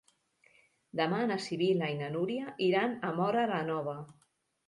Demà 1.01 1.17
na 1.31 1.35
Sibil·la 1.47 1.89
i 1.95 1.99
na 2.01 2.09
Núria 2.15 2.55
iran 2.69 2.97
a 3.09 3.11
Móra 3.21 3.43
la 3.53 3.59
Nova. 3.71 3.97